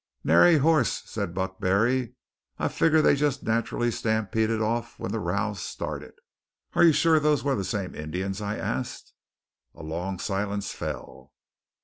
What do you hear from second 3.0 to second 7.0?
they jest nat'rally stampeded off when the row started." "Are you